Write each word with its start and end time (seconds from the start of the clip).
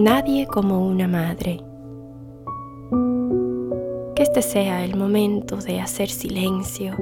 Nadie 0.00 0.46
como 0.46 0.86
una 0.86 1.06
madre. 1.06 1.60
Que 4.16 4.22
este 4.22 4.40
sea 4.40 4.82
el 4.82 4.96
momento 4.96 5.58
de 5.58 5.78
hacer 5.78 6.08
silencio, 6.08 6.96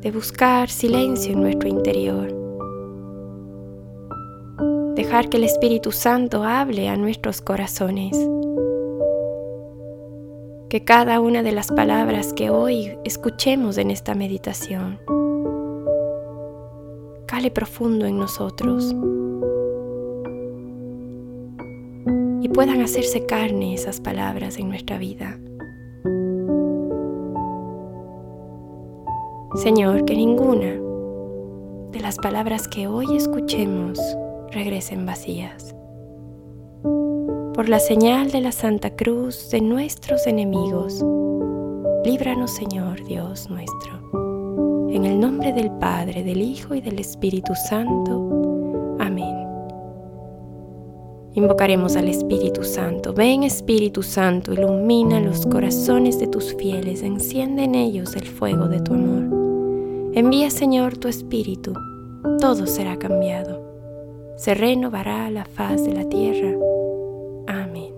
de 0.00 0.10
buscar 0.10 0.70
silencio 0.70 1.34
en 1.34 1.42
nuestro 1.42 1.68
interior, 1.68 2.34
dejar 4.94 5.28
que 5.28 5.36
el 5.36 5.44
Espíritu 5.44 5.92
Santo 5.92 6.42
hable 6.42 6.88
a 6.88 6.96
nuestros 6.96 7.42
corazones, 7.42 8.16
que 10.70 10.84
cada 10.86 11.20
una 11.20 11.42
de 11.42 11.52
las 11.52 11.68
palabras 11.68 12.32
que 12.32 12.48
hoy 12.48 12.96
escuchemos 13.04 13.76
en 13.76 13.90
esta 13.90 14.14
meditación 14.14 15.00
cale 17.26 17.50
profundo 17.50 18.06
en 18.06 18.16
nosotros 18.16 18.96
puedan 22.52 22.80
hacerse 22.82 23.26
carne 23.26 23.74
esas 23.74 24.00
palabras 24.00 24.58
en 24.58 24.68
nuestra 24.68 24.98
vida. 24.98 25.38
Señor, 29.56 30.04
que 30.04 30.14
ninguna 30.14 30.80
de 31.90 32.00
las 32.00 32.16
palabras 32.16 32.68
que 32.68 32.86
hoy 32.86 33.16
escuchemos 33.16 33.98
regresen 34.52 35.06
vacías. 35.06 35.74
Por 37.54 37.68
la 37.68 37.78
señal 37.78 38.30
de 38.30 38.40
la 38.40 38.52
Santa 38.52 38.94
Cruz 38.96 39.50
de 39.50 39.60
nuestros 39.60 40.26
enemigos, 40.26 41.04
líbranos 42.04 42.52
Señor 42.52 43.04
Dios 43.04 43.50
nuestro. 43.50 44.88
En 44.90 45.04
el 45.04 45.20
nombre 45.20 45.52
del 45.52 45.70
Padre, 45.72 46.24
del 46.24 46.40
Hijo 46.40 46.74
y 46.74 46.80
del 46.80 46.98
Espíritu 46.98 47.52
Santo. 47.68 48.29
Invocaremos 51.40 51.96
al 51.96 52.08
Espíritu 52.08 52.64
Santo. 52.64 53.14
Ven 53.14 53.44
Espíritu 53.44 54.02
Santo, 54.02 54.52
ilumina 54.52 55.20
los 55.20 55.46
corazones 55.46 56.18
de 56.18 56.26
tus 56.26 56.54
fieles, 56.54 57.02
enciende 57.02 57.64
en 57.64 57.74
ellos 57.74 58.14
el 58.14 58.26
fuego 58.26 58.68
de 58.68 58.78
tu 58.80 58.92
amor. 58.92 60.12
Envía 60.12 60.50
Señor 60.50 60.98
tu 60.98 61.08
Espíritu, 61.08 61.72
todo 62.40 62.66
será 62.66 62.98
cambiado. 62.98 63.58
Se 64.36 64.52
renovará 64.52 65.30
la 65.30 65.46
faz 65.46 65.82
de 65.82 65.94
la 65.94 66.06
tierra. 66.10 66.54
Amén. 67.46 67.94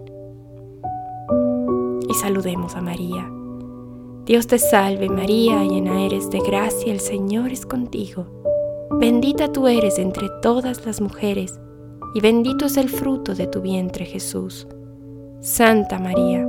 Y 2.09 2.15
saludemos 2.15 2.77
a 2.77 2.81
María. 2.81 3.29
Dios 4.25 4.47
te 4.47 4.61
salve 4.61 5.09
María, 5.09 5.65
llena 5.65 6.05
eres 6.05 6.31
de 6.31 6.39
gracia, 6.39 6.93
el 6.93 7.01
Señor 7.01 7.51
es 7.51 7.67
contigo. 7.67 8.25
Bendita 9.01 9.51
tú 9.51 9.67
eres 9.67 9.99
entre 9.99 10.29
todas 10.43 10.87
las 10.87 11.01
mujeres 11.01 11.59
y 12.15 12.21
bendito 12.21 12.67
es 12.67 12.77
el 12.77 12.89
fruto 12.89 13.35
de 13.35 13.47
tu 13.47 13.61
vientre 13.61 14.05
Jesús. 14.05 14.67
Santa 15.41 15.99
María, 15.99 16.47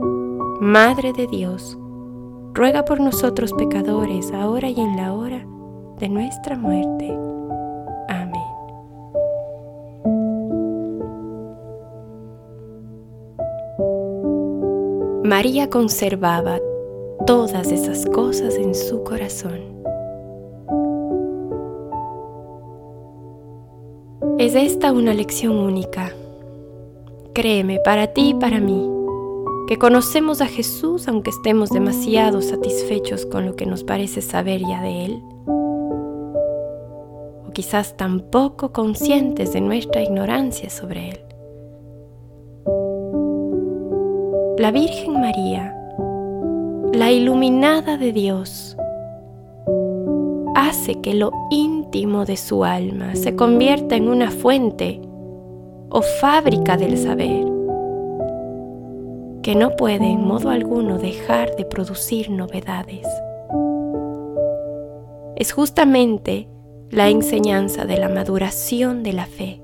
Madre 0.60 1.14
de 1.14 1.28
Dios, 1.28 1.78
ruega 2.54 2.86
por 2.86 3.00
nosotros 3.00 3.54
pecadores, 3.54 4.32
ahora 4.32 4.70
y 4.70 4.80
en 4.80 4.96
la 4.96 5.14
hora 5.14 5.46
de 6.00 6.10
nuestra 6.10 6.58
muerte. 6.58 7.18
Amén. 8.10 8.44
María 15.24 15.70
conservaba 15.70 16.60
todas 17.26 17.72
esas 17.72 18.06
cosas 18.08 18.56
en 18.56 18.76
su 18.76 19.04
corazón. 19.04 19.73
Es 24.44 24.56
esta 24.56 24.92
una 24.92 25.14
lección 25.14 25.58
única. 25.58 26.12
Créeme, 27.34 27.80
para 27.80 28.08
ti 28.08 28.32
y 28.32 28.34
para 28.34 28.60
mí, 28.60 28.90
que 29.70 29.78
conocemos 29.78 30.42
a 30.42 30.48
Jesús 30.48 31.08
aunque 31.08 31.30
estemos 31.30 31.70
demasiado 31.70 32.42
satisfechos 32.42 33.26
con 33.26 33.46
lo 33.46 33.56
que 33.56 33.66
nos 33.66 33.86
parece 33.86 34.22
saber 34.22 34.60
ya 34.60 34.82
de 34.82 35.06
Él, 35.06 35.24
o 37.48 37.52
quizás 37.54 37.96
tampoco 37.96 38.74
conscientes 38.74 39.54
de 39.54 39.62
nuestra 39.62 40.04
ignorancia 40.04 40.70
sobre 40.70 41.12
Él. 41.12 41.20
La 44.58 44.72
Virgen 44.72 45.22
María, 45.22 45.74
la 46.92 47.14
iluminada 47.14 47.96
de 47.96 48.12
Dios, 48.12 48.76
hace 50.54 51.00
que 51.00 51.14
lo 51.14 51.32
de 51.94 52.38
su 52.38 52.66
alma 52.66 53.14
se 53.14 53.36
convierta 53.36 53.96
en 53.96 54.08
una 54.10 54.32
fuente 54.32 55.00
o 55.90 56.02
fábrica 56.02 56.76
del 56.76 56.98
saber, 56.98 57.46
que 59.44 59.54
no 59.56 59.76
puede 59.76 60.08
en 60.08 60.26
modo 60.26 60.50
alguno 60.50 60.98
dejar 60.98 61.56
de 61.56 61.66
producir 61.66 62.32
novedades. 62.32 63.06
Es 65.36 65.52
justamente 65.52 66.50
la 66.90 67.10
enseñanza 67.10 67.86
de 67.86 67.98
la 67.98 68.10
maduración 68.10 69.04
de 69.04 69.14
la 69.14 69.28
fe, 69.28 69.62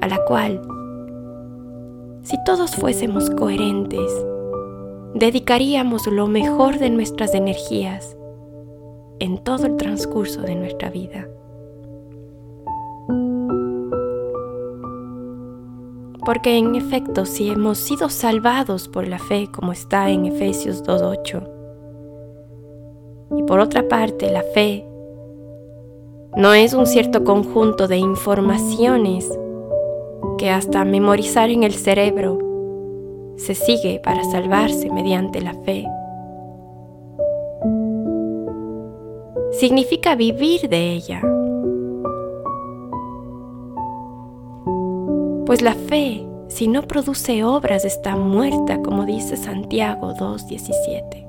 a 0.00 0.08
la 0.08 0.18
cual, 0.26 0.60
si 2.22 2.36
todos 2.44 2.74
fuésemos 2.74 3.30
coherentes, 3.30 4.10
dedicaríamos 5.14 6.08
lo 6.08 6.26
mejor 6.26 6.80
de 6.80 6.90
nuestras 6.90 7.32
energías 7.32 8.16
en 9.20 9.38
todo 9.38 9.66
el 9.66 9.76
transcurso 9.76 10.42
de 10.42 10.56
nuestra 10.56 10.90
vida. 10.90 11.28
Porque 16.24 16.58
en 16.58 16.74
efecto, 16.74 17.24
si 17.24 17.50
hemos 17.50 17.78
sido 17.78 18.08
salvados 18.08 18.88
por 18.88 19.06
la 19.06 19.18
fe, 19.18 19.48
como 19.52 19.72
está 19.72 20.10
en 20.10 20.26
Efesios 20.26 20.82
2.8, 20.82 21.48
y 23.38 23.42
por 23.44 23.60
otra 23.60 23.86
parte 23.88 24.30
la 24.30 24.42
fe 24.54 24.84
no 26.36 26.54
es 26.54 26.74
un 26.74 26.86
cierto 26.86 27.24
conjunto 27.24 27.88
de 27.88 27.96
informaciones 27.96 29.28
que 30.38 30.50
hasta 30.50 30.84
memorizar 30.84 31.50
en 31.50 31.64
el 31.64 31.74
cerebro 31.74 32.38
se 33.36 33.54
sigue 33.54 34.00
para 34.02 34.22
salvarse 34.24 34.90
mediante 34.90 35.40
la 35.40 35.54
fe, 35.54 35.86
significa 39.60 40.14
vivir 40.14 40.70
de 40.70 40.92
ella. 40.92 41.20
Pues 45.44 45.60
la 45.60 45.74
fe, 45.74 46.26
si 46.48 46.66
no 46.66 46.80
produce 46.82 47.44
obras, 47.44 47.84
está 47.84 48.16
muerta, 48.16 48.80
como 48.80 49.04
dice 49.04 49.36
Santiago 49.36 50.14
2.17. 50.14 51.26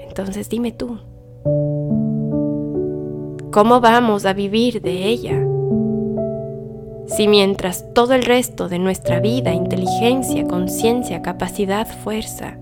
Entonces 0.00 0.48
dime 0.48 0.72
tú, 0.72 0.96
¿cómo 3.52 3.80
vamos 3.82 4.24
a 4.24 4.32
vivir 4.32 4.80
de 4.80 5.04
ella? 5.04 5.38
Si 7.08 7.28
mientras 7.28 7.92
todo 7.92 8.14
el 8.14 8.22
resto 8.22 8.70
de 8.70 8.78
nuestra 8.78 9.20
vida, 9.20 9.52
inteligencia, 9.52 10.46
conciencia, 10.46 11.20
capacidad, 11.20 11.86
fuerza, 11.86 12.56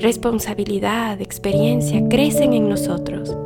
responsabilidad, 0.00 1.20
experiencia 1.20 2.08
crecen 2.08 2.52
en 2.52 2.68
nosotros. 2.68 3.36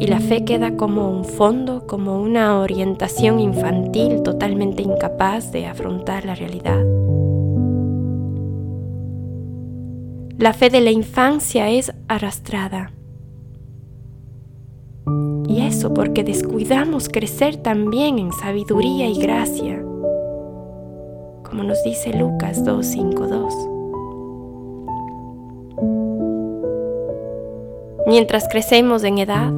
Y 0.00 0.06
la 0.06 0.20
fe 0.20 0.44
queda 0.44 0.76
como 0.76 1.10
un 1.10 1.24
fondo, 1.24 1.86
como 1.86 2.20
una 2.20 2.60
orientación 2.60 3.40
infantil 3.40 4.22
totalmente 4.22 4.82
incapaz 4.82 5.50
de 5.50 5.66
afrontar 5.66 6.24
la 6.24 6.34
realidad. 6.34 6.84
La 10.38 10.52
fe 10.52 10.70
de 10.70 10.80
la 10.80 10.92
infancia 10.92 11.68
es 11.68 11.92
arrastrada. 12.06 12.92
Y 15.48 15.62
eso 15.62 15.92
porque 15.94 16.22
descuidamos 16.22 17.08
crecer 17.08 17.56
también 17.56 18.20
en 18.20 18.32
sabiduría 18.32 19.08
y 19.08 19.18
gracia, 19.18 19.82
como 21.42 21.64
nos 21.64 21.82
dice 21.82 22.16
Lucas 22.16 22.62
2.5.2. 22.64 23.77
mientras 28.08 28.48
crecemos 28.48 29.04
en 29.04 29.18
edad, 29.18 29.50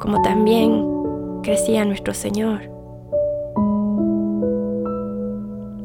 como 0.00 0.22
también 0.22 0.86
crecía 1.42 1.84
nuestro 1.84 2.14
Señor. 2.14 2.62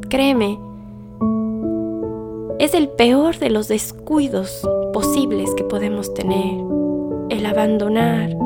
Créeme, 0.08 0.58
es 2.58 2.74
el 2.74 2.88
peor 2.88 3.38
de 3.38 3.50
los 3.50 3.68
descuidos 3.68 4.66
posibles 4.94 5.54
que 5.56 5.66
podemos 5.66 6.14
tener, 6.14 6.56
el 7.30 7.46
abandonar 7.46 8.39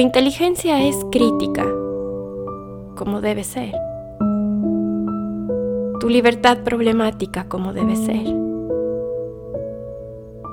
inteligencia 0.00 0.86
es 0.86 0.96
crítica, 1.10 1.64
como 2.96 3.20
debe 3.20 3.44
ser, 3.44 3.74
tu 6.00 6.08
libertad 6.08 6.58
problemática 6.64 7.48
como 7.48 7.72
debe 7.72 7.96
ser. 7.96 8.26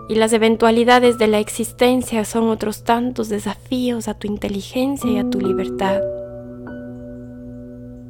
Y 0.10 0.16
las 0.16 0.32
eventualidades 0.32 1.18
de 1.18 1.28
la 1.28 1.40
existencia 1.40 2.24
son 2.24 2.50
otros 2.50 2.84
tantos 2.84 3.28
desafíos 3.28 4.08
a 4.08 4.14
tu 4.14 4.28
inteligencia 4.28 5.12
y 5.12 5.18
a 5.18 5.30
tu 5.30 5.42
libertad. 5.42 6.02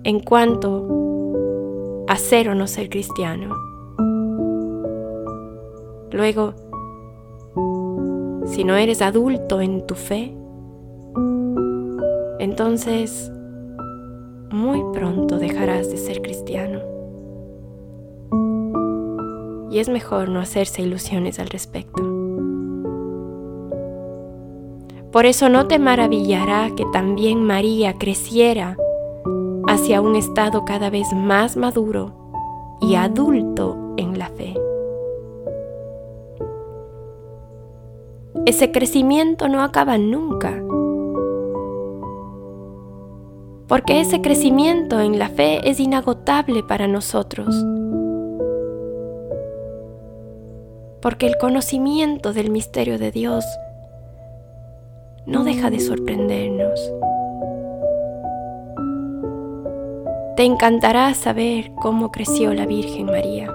En 0.03 0.19
cuanto 0.19 2.05
a 2.07 2.15
ser 2.17 2.49
o 2.49 2.55
no 2.55 2.67
ser 2.67 2.89
cristiano. 2.89 3.55
Luego, 6.11 6.53
si 8.45 8.63
no 8.63 8.75
eres 8.75 9.01
adulto 9.01 9.59
en 9.61 9.85
tu 9.85 9.95
fe, 9.95 10.36
entonces 12.57 13.31
muy 14.49 14.81
pronto 14.91 15.37
dejarás 15.37 15.91
de 15.91 15.97
ser 15.97 16.23
cristiano. 16.23 16.79
Y 19.69 19.77
es 19.77 19.89
mejor 19.89 20.29
no 20.29 20.39
hacerse 20.39 20.81
ilusiones 20.81 21.37
al 21.37 21.49
respecto. 21.49 22.01
Por 25.11 25.27
eso 25.27 25.49
no 25.49 25.67
te 25.67 25.77
maravillará 25.77 26.71
que 26.75 26.83
también 26.91 27.43
María 27.43 27.93
creciera 27.93 28.75
hacia 29.67 30.01
un 30.01 30.15
estado 30.15 30.65
cada 30.65 30.89
vez 30.89 31.13
más 31.13 31.57
maduro 31.57 32.15
y 32.81 32.95
adulto 32.95 33.93
en 33.97 34.17
la 34.17 34.29
fe. 34.29 34.55
Ese 38.47 38.71
crecimiento 38.71 39.47
no 39.47 39.61
acaba 39.61 39.99
nunca 39.99 40.63
porque 43.67 43.99
ese 43.99 44.21
crecimiento 44.21 45.01
en 45.01 45.19
la 45.19 45.27
fe 45.27 45.69
es 45.69 45.79
inagotable 45.79 46.63
para 46.63 46.87
nosotros. 46.87 47.53
Porque 51.01 51.27
el 51.27 51.37
conocimiento 51.37 52.33
del 52.33 52.49
misterio 52.49 52.97
de 52.97 53.11
Dios 53.11 53.45
no 55.25 55.43
deja 55.43 55.69
de 55.69 55.81
sorprendernos. 55.81 56.79
Te 60.37 60.45
encantará 60.45 61.13
saber 61.13 61.71
cómo 61.81 62.11
creció 62.11 62.53
la 62.53 62.65
Virgen 62.65 63.07
María, 63.07 63.51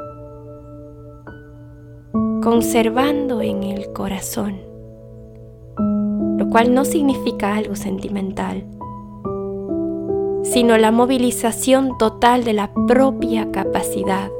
conservando 2.42 3.40
en 3.40 3.62
el 3.62 3.92
corazón, 3.92 4.60
lo 6.36 6.50
cual 6.50 6.74
no 6.74 6.84
significa 6.84 7.54
algo 7.54 7.76
sentimental 7.76 8.64
sino 10.42 10.76
la 10.76 10.90
movilización 10.90 11.96
total 11.98 12.44
de 12.44 12.52
la 12.52 12.72
propia 12.86 13.50
capacidad, 13.50 14.30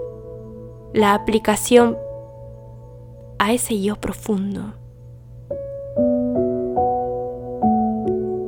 la 0.93 1.15
aplicación 1.15 1.97
a 3.39 3.53
ese 3.53 3.81
yo 3.81 3.97
profundo. 3.97 4.75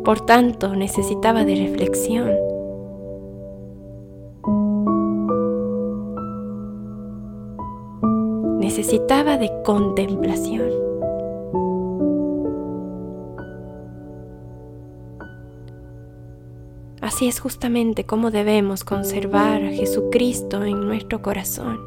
Por 0.04 0.20
tanto, 0.20 0.76
necesitaba 0.76 1.44
de 1.44 1.56
reflexión. 1.56 2.30
Necesitaba 8.58 9.38
de 9.38 9.50
contemplación. 9.64 10.93
Así 17.14 17.28
es 17.28 17.38
justamente 17.38 18.04
como 18.06 18.32
debemos 18.32 18.82
conservar 18.82 19.62
a 19.62 19.70
Jesucristo 19.70 20.64
en 20.64 20.84
nuestro 20.84 21.22
corazón. 21.22 21.78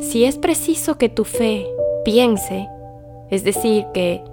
Si 0.00 0.24
es 0.24 0.38
preciso 0.38 0.96
que 0.96 1.10
tu 1.10 1.26
fe 1.26 1.66
piense, 2.02 2.66
es 3.30 3.44
decir, 3.44 3.84
que 3.92 4.24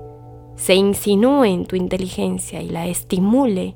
se 0.55 0.75
insinúe 0.75 1.43
en 1.43 1.65
tu 1.65 1.75
inteligencia 1.75 2.61
y 2.61 2.69
la 2.69 2.87
estimule, 2.87 3.75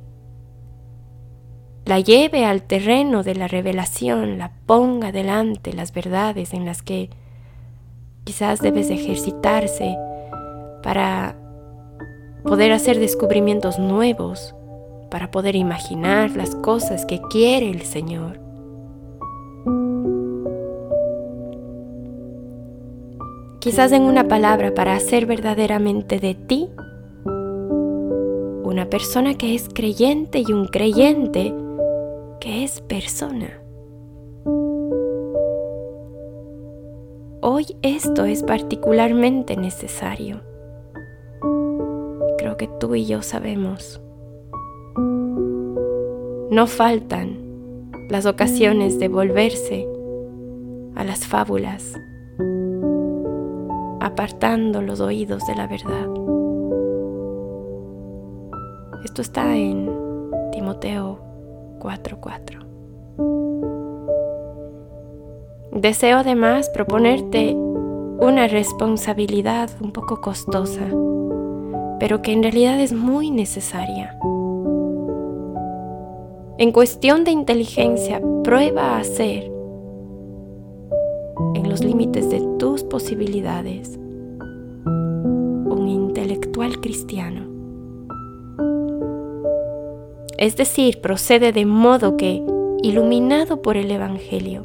la 1.84 2.00
lleve 2.00 2.46
al 2.46 2.64
terreno 2.64 3.22
de 3.22 3.36
la 3.36 3.50
revelación, 3.50 4.38
la 4.38 4.54
ponga 4.66 5.12
delante 5.12 5.74
las 5.74 5.92
verdades 5.92 6.54
en 6.54 6.64
las 6.64 6.84
que 6.84 7.10
quizás 8.24 8.62
debes 8.62 8.90
ejercitarse 8.90 9.98
para 10.84 11.41
poder 12.44 12.72
hacer 12.72 13.00
descubrimientos 13.00 13.80
nuevos, 13.80 14.56
para 15.12 15.30
poder 15.30 15.56
imaginar 15.56 16.32
las 16.32 16.56
cosas 16.56 17.06
que 17.06 17.22
quiere 17.30 17.70
el 17.70 17.82
Señor. 17.82 18.40
Quizás 23.60 23.92
en 23.92 24.04
una 24.04 24.28
palabra 24.28 24.74
para 24.74 24.96
hacer 24.96 25.28
verdaderamente 25.28 26.20
de 26.20 26.34
ti 26.34 26.70
una 28.64 28.90
persona 28.90 29.36
que 29.36 29.54
es 29.54 29.68
creyente 29.72 30.44
y 30.48 30.54
un 30.54 30.66
creyente 30.66 31.54
que 32.40 32.64
es 32.64 32.82
persona. 32.82 33.62
Hoy 37.42 37.66
esto 37.82 38.24
es 38.26 38.44
particularmente 38.44 39.58
necesario 39.58 40.51
que 42.62 42.68
tú 42.68 42.94
y 42.94 43.08
yo 43.08 43.24
sabemos. 43.24 44.00
No 46.52 46.68
faltan 46.68 47.40
las 48.12 48.28
ocasiones 48.28 49.00
de 49.00 49.08
volverse 49.08 49.88
a 50.94 51.04
las 51.04 51.26
fábulas, 51.26 51.96
apartando 54.00 54.84
los 54.84 55.00
oídos 55.00 55.44
de 55.48 55.56
la 55.56 55.66
verdad. 55.66 56.08
Esto 59.06 59.24
está 59.24 59.58
en 59.58 59.90
Timoteo 60.52 61.18
4:4. 61.80 62.64
Deseo 65.72 66.20
además 66.20 66.70
proponerte 66.70 67.56
una 67.56 68.48
responsabilidad 68.48 69.72
un 69.82 69.92
poco 69.92 70.22
costosa 70.22 70.88
pero 72.02 72.24
que 72.24 72.34
en 72.34 72.42
realidad 72.42 72.80
es 72.80 72.94
muy 72.94 73.30
necesaria. 73.30 74.18
En 76.58 76.72
cuestión 76.72 77.24
de 77.24 77.30
inteligencia, 77.30 78.20
prueba 78.44 78.98
a 78.98 79.04
ser, 79.04 79.44
en 81.54 81.70
los 81.70 81.84
límites 81.84 82.32
de 82.32 82.42
tus 82.58 82.84
posibilidades, 82.84 84.00
un 84.88 85.88
intelectual 85.88 86.82
cristiano. 86.82 87.46
Es 90.40 90.58
decir, 90.58 91.02
procede 91.02 91.52
de 91.52 91.68
modo 91.68 92.18
que, 92.18 92.44
iluminado 92.82 93.62
por 93.62 93.78
el 93.78 93.92
Evangelio, 93.92 94.64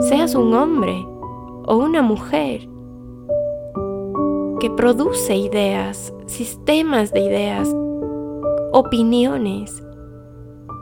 seas 0.00 0.34
un 0.34 0.52
hombre 0.52 1.02
o 1.64 1.78
una 1.78 2.02
mujer 2.02 2.68
que 4.60 4.68
produce 4.68 5.34
ideas, 5.34 6.12
sistemas 6.26 7.12
de 7.12 7.20
ideas, 7.20 7.68
opiniones 8.72 9.82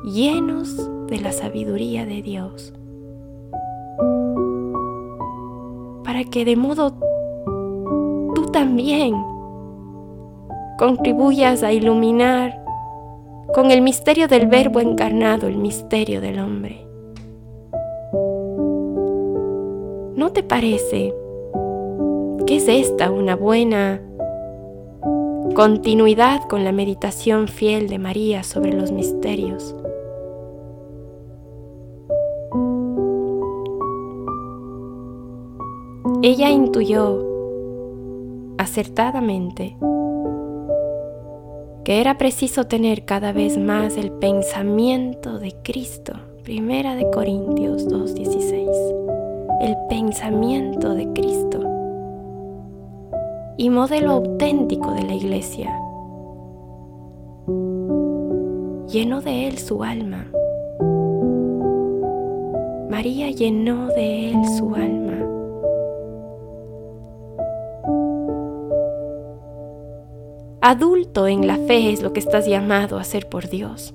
llenos 0.04 0.76
de 1.06 1.20
la 1.20 1.32
sabiduría 1.32 2.04
de 2.06 2.22
Dios. 2.22 2.72
Para 6.04 6.24
que 6.24 6.44
de 6.44 6.56
modo 6.56 6.92
tú 8.34 8.46
también 8.52 9.14
contribuyas 10.78 11.62
a 11.62 11.72
iluminar 11.72 12.62
con 13.54 13.70
el 13.70 13.80
misterio 13.82 14.28
del 14.28 14.46
verbo 14.46 14.80
encarnado, 14.80 15.46
el 15.46 15.58
misterio 15.58 16.20
del 16.20 16.40
hombre. 16.40 16.86
¿No 20.16 20.30
te 20.32 20.42
parece 20.42 21.14
¿Qué 22.46 22.56
es 22.56 22.68
esta 22.68 23.10
una 23.10 23.36
buena 23.36 24.02
continuidad 25.54 26.42
con 26.48 26.64
la 26.64 26.72
meditación 26.72 27.46
fiel 27.46 27.88
de 27.88 28.00
María 28.00 28.42
sobre 28.42 28.72
los 28.72 28.90
misterios? 28.90 29.74
Ella 36.22 36.50
intuyó 36.50 37.22
acertadamente 38.58 39.76
que 41.84 42.00
era 42.00 42.18
preciso 42.18 42.64
tener 42.64 43.04
cada 43.04 43.32
vez 43.32 43.56
más 43.56 43.96
el 43.96 44.10
pensamiento 44.10 45.38
de 45.38 45.54
Cristo. 45.62 46.14
Primera 46.42 46.96
de 46.96 47.08
Corintios 47.10 47.86
2:16. 47.86 48.70
El 49.60 49.76
pensamiento 49.88 50.94
de 50.94 51.12
Cristo 51.12 51.63
y 53.56 53.70
modelo 53.70 54.12
auténtico 54.12 54.92
de 54.92 55.02
la 55.02 55.14
iglesia, 55.14 55.70
llenó 58.88 59.20
de 59.20 59.48
él 59.48 59.58
su 59.58 59.82
alma. 59.82 60.26
María 62.90 63.30
llenó 63.30 63.88
de 63.88 64.30
él 64.30 64.44
su 64.58 64.74
alma. 64.74 65.04
Adulto 70.60 71.26
en 71.28 71.46
la 71.46 71.56
fe 71.56 71.92
es 71.92 72.02
lo 72.02 72.12
que 72.12 72.20
estás 72.20 72.46
llamado 72.46 72.98
a 72.98 73.04
ser 73.04 73.28
por 73.28 73.48
Dios. 73.48 73.94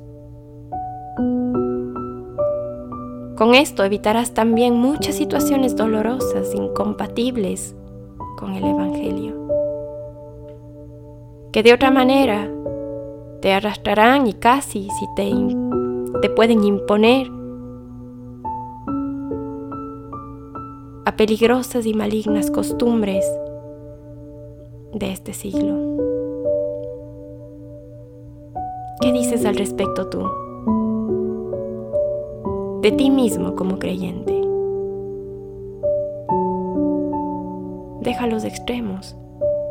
Con 3.39 3.55
esto 3.55 3.85
evitarás 3.85 4.33
también 4.33 4.75
muchas 4.75 5.15
situaciones 5.15 5.77
dolorosas, 5.77 6.53
incompatibles 6.53 7.73
con 8.37 8.53
el 8.53 8.65
Evangelio, 8.65 8.78
que 11.59 11.63
de 11.63 11.73
otra 11.73 11.91
manera 11.91 12.49
te 13.41 13.51
arrastrarán 13.51 14.27
y 14.27 14.33
casi 14.33 14.87
si 14.97 15.05
te, 15.13 15.29
te 16.21 16.29
pueden 16.29 16.63
imponer 16.63 17.27
a 21.03 21.17
peligrosas 21.17 21.85
y 21.85 21.93
malignas 21.93 22.49
costumbres 22.49 23.25
de 24.93 25.11
este 25.11 25.33
siglo. 25.33 25.75
¿Qué 29.01 29.11
dices 29.11 29.43
al 29.43 29.57
respecto 29.57 30.07
tú? 30.07 30.29
De 32.81 32.93
ti 32.93 33.09
mismo 33.09 33.57
como 33.57 33.79
creyente. 33.79 34.31
Deja 37.99 38.27
los 38.27 38.45
extremos, 38.45 39.17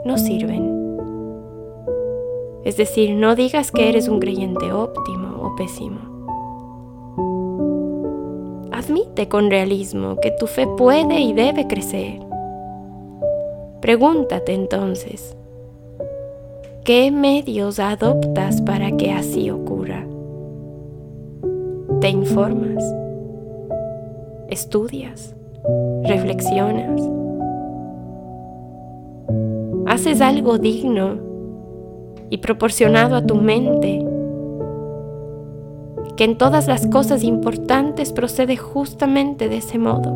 no 0.04 0.18
sirven. 0.18 0.77
Es 2.68 2.76
decir, 2.76 3.14
no 3.14 3.34
digas 3.34 3.72
que 3.72 3.88
eres 3.88 4.08
un 4.08 4.20
creyente 4.20 4.70
óptimo 4.70 5.42
o 5.42 5.56
pésimo. 5.56 6.00
Admite 8.72 9.26
con 9.26 9.50
realismo 9.50 10.16
que 10.20 10.32
tu 10.32 10.46
fe 10.46 10.66
puede 10.76 11.18
y 11.18 11.32
debe 11.32 11.66
crecer. 11.66 12.20
Pregúntate 13.80 14.52
entonces, 14.52 15.34
¿qué 16.84 17.10
medios 17.10 17.78
adoptas 17.78 18.60
para 18.60 18.94
que 18.98 19.12
así 19.12 19.50
ocurra? 19.50 20.06
¿Te 22.02 22.10
informas? 22.10 22.84
¿Estudias? 24.50 25.34
¿Reflexionas? 26.04 27.00
¿Haces 29.86 30.20
algo 30.20 30.58
digno 30.58 31.27
y 32.30 32.38
proporcionado 32.38 33.16
a 33.16 33.24
tu 33.24 33.34
mente, 33.36 34.04
que 36.16 36.24
en 36.24 36.36
todas 36.36 36.66
las 36.66 36.86
cosas 36.86 37.22
importantes 37.22 38.12
procede 38.12 38.56
justamente 38.56 39.48
de 39.48 39.58
ese 39.58 39.78
modo. 39.78 40.10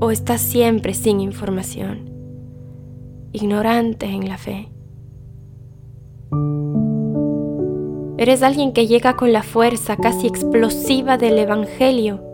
O 0.00 0.10
estás 0.10 0.40
siempre 0.40 0.94
sin 0.94 1.20
información, 1.20 2.10
ignorante 3.32 4.06
en 4.06 4.28
la 4.28 4.38
fe. 4.38 4.68
Eres 8.16 8.42
alguien 8.42 8.72
que 8.72 8.86
llega 8.86 9.16
con 9.16 9.32
la 9.32 9.42
fuerza 9.42 9.96
casi 9.96 10.26
explosiva 10.26 11.16
del 11.16 11.38
Evangelio 11.38 12.29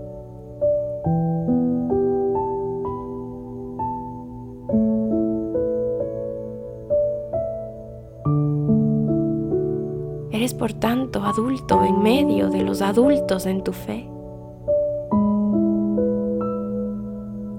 por 10.58 10.72
tanto 10.72 11.22
adulto 11.22 11.82
en 11.84 12.02
medio 12.02 12.48
de 12.48 12.62
los 12.62 12.82
adultos 12.82 13.46
en 13.46 13.62
tu 13.62 13.72
fe. 13.72 14.08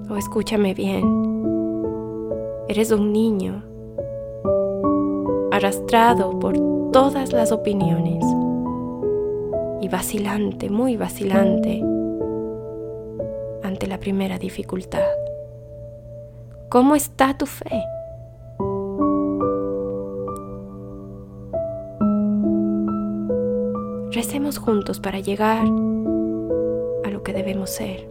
O 0.10 0.16
escúchame 0.16 0.74
bien, 0.74 1.04
eres 2.68 2.92
un 2.92 3.13
niño 3.13 3.63
arrastrado 5.51 6.38
por 6.39 6.58
todas 6.92 7.34
las 7.34 7.51
opiniones 7.51 8.24
y 9.82 9.88
vacilante, 9.89 10.70
muy 10.70 10.98
vacilante 10.98 11.84
ante 13.63 13.88
la 13.88 14.00
primera 14.00 14.38
dificultad. 14.38 15.08
¿Cómo 16.70 16.96
está 16.96 17.38
tu 17.38 17.46
fe? 17.46 17.84
Recemos 24.17 24.57
juntos 24.57 25.00
para 25.00 25.19
llegar 25.19 25.62
a 25.62 27.09
lo 27.12 27.21
que 27.21 27.33
debemos 27.33 27.69
ser. 27.69 28.09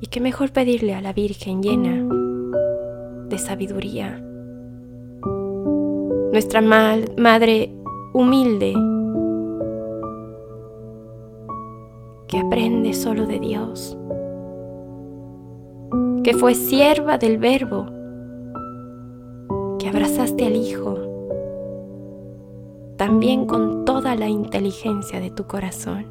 Y 0.00 0.08
qué 0.08 0.20
mejor 0.20 0.50
pedirle 0.50 0.96
a 0.96 1.00
la 1.00 1.12
Virgen 1.12 1.62
llena 1.62 2.04
de 3.28 3.38
sabiduría, 3.38 4.20
nuestra 6.32 6.60
Madre 6.60 7.72
humilde, 8.14 8.74
que 12.26 12.36
aprende 12.36 12.94
solo 12.94 13.28
de 13.28 13.38
Dios, 13.38 13.96
que 16.24 16.34
fue 16.34 16.56
sierva 16.56 17.16
del 17.16 17.38
Verbo, 17.38 17.86
que 19.78 19.88
abrazaste 19.88 20.46
al 20.46 20.56
Hijo 20.56 21.09
también 23.00 23.46
con 23.46 23.86
toda 23.86 24.14
la 24.14 24.28
inteligencia 24.28 25.20
de 25.20 25.30
tu 25.30 25.46
corazón. 25.46 26.04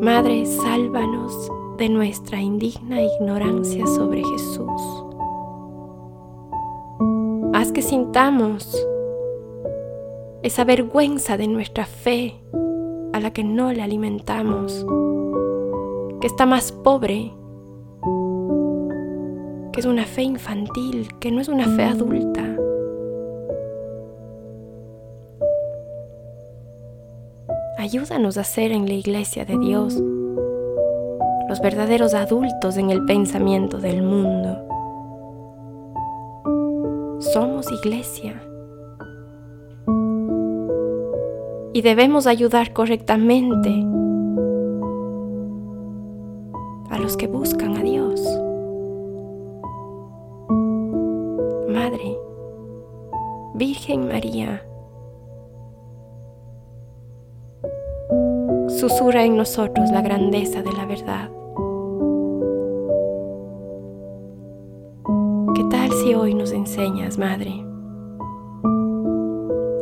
Madre, 0.00 0.44
sálvanos 0.46 1.52
de 1.78 1.88
nuestra 1.88 2.40
indigna 2.40 3.00
ignorancia 3.00 3.86
sobre 3.86 4.24
Jesús. 4.24 4.82
Haz 7.54 7.70
que 7.70 7.80
sintamos 7.80 8.76
esa 10.42 10.64
vergüenza 10.64 11.36
de 11.36 11.46
nuestra 11.46 11.86
fe 11.86 12.34
a 13.12 13.20
la 13.20 13.32
que 13.32 13.44
no 13.44 13.72
la 13.72 13.84
alimentamos, 13.84 14.84
que 16.20 16.26
está 16.26 16.44
más 16.44 16.72
pobre 16.72 17.32
que 19.72 19.80
es 19.80 19.86
una 19.86 20.04
fe 20.04 20.22
infantil, 20.22 21.08
que 21.18 21.30
no 21.30 21.40
es 21.40 21.48
una 21.48 21.66
fe 21.66 21.84
adulta. 21.84 22.42
Ayúdanos 27.78 28.36
a 28.36 28.44
ser 28.44 28.70
en 28.70 28.86
la 28.86 28.94
iglesia 28.94 29.44
de 29.44 29.58
Dios 29.58 30.00
los 31.48 31.60
verdaderos 31.60 32.14
adultos 32.14 32.78
en 32.78 32.90
el 32.90 33.04
pensamiento 33.04 33.78
del 33.78 34.02
mundo. 34.02 34.66
Somos 37.20 37.70
iglesia. 37.70 38.42
Y 41.74 41.82
debemos 41.82 42.26
ayudar 42.26 42.72
correctamente 42.72 43.70
a 46.90 46.98
los 46.98 47.16
que 47.16 47.26
buscan 47.26 47.61
nosotros 59.52 59.90
la 59.90 60.00
grandeza 60.00 60.62
de 60.62 60.72
la 60.72 60.86
verdad. 60.86 61.28
¿Qué 65.54 65.64
tal 65.70 65.92
si 65.92 66.14
hoy 66.14 66.32
nos 66.32 66.52
enseñas, 66.52 67.18
Madre, 67.18 67.62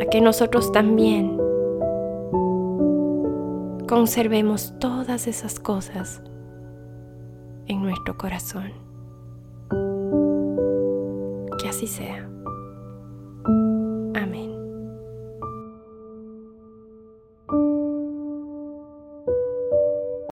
a 0.00 0.10
que 0.10 0.20
nosotros 0.20 0.72
también 0.72 1.38
conservemos 3.88 4.76
todas 4.80 5.28
esas 5.28 5.60
cosas 5.60 6.20
en 7.68 7.80
nuestro 7.80 8.18
corazón? 8.18 8.72
Que 11.62 11.68
así 11.68 11.86
sea. 11.86 12.28